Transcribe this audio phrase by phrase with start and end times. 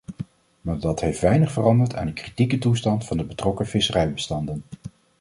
[0.61, 4.63] Maar dat heeft weinig veranderd aan de kritieke toestand van de betrokken visserijbestanden.